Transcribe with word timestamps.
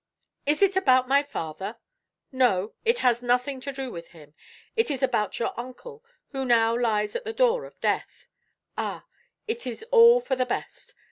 "Is 0.47 0.63
it 0.63 0.75
about 0.75 1.07
my 1.07 1.21
father?' 1.21 1.77
"No. 2.31 2.73
It 2.83 2.97
has 3.05 3.21
nothing 3.21 3.61
to 3.61 3.71
do 3.71 3.91
with 3.91 4.07
him; 4.07 4.33
it 4.75 4.89
is 4.89 5.03
about 5.03 5.37
your 5.37 5.53
uncle, 5.59 6.03
who 6.31 6.43
now 6.43 6.75
lies 6.75 7.15
at 7.15 7.23
the 7.23 7.33
door 7.33 7.65
of 7.65 7.79
death. 7.81 8.27
All, 8.75 9.03
it 9.47 9.67
is 9.67 9.83
all 9.91 10.19
for 10.19 10.35
the 10.35 10.47
best. 10.47 10.95